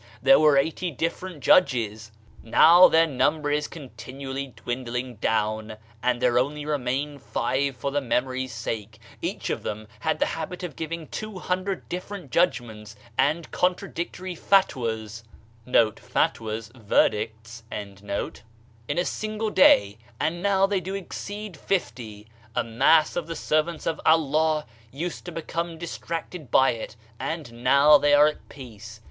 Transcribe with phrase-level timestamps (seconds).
[0.19, 2.09] there were eigh^ different judges,
[2.41, 8.51] now their number is continually dwindling down, and there only remain five for the memory's
[8.51, 8.97] sake.
[9.21, 15.21] Each of them had the habit of giving 200 different judgments and contradictory f atwas'
[15.67, 15.85] in
[18.89, 23.35] a single day, and now" they do not exceed fifty I A mass of (he
[23.35, 28.49] servants of Allah used to become dis tracted by it, and now they are at
[28.49, 28.99] peace.